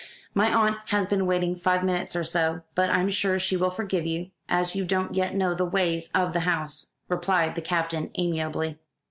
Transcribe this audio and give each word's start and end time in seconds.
"My 0.33 0.51
aunt 0.51 0.77
has 0.87 1.05
been 1.05 1.27
waiting 1.27 1.55
five 1.55 1.83
minutes 1.83 2.15
or 2.15 2.23
so; 2.23 2.63
but 2.73 2.89
I'm 2.89 3.11
sure 3.11 3.37
she 3.37 3.55
will 3.55 3.69
forgive 3.69 4.03
you, 4.03 4.31
as 4.49 4.75
you 4.75 4.83
don't 4.83 5.13
yet 5.13 5.35
know 5.35 5.53
the 5.53 5.63
ways 5.63 6.09
of 6.15 6.33
the 6.33 6.39
house," 6.39 6.93
replied 7.07 7.53
the 7.53 7.61
Captain 7.61 8.09
amiably. 8.15 8.79